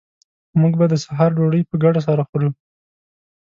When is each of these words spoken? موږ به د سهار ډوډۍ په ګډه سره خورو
موږ 0.59 0.73
به 0.79 0.85
د 0.89 0.93
سهار 1.05 1.29
ډوډۍ 1.37 1.61
په 1.69 1.75
ګډه 1.83 2.01
سره 2.07 2.21
خورو 2.29 2.49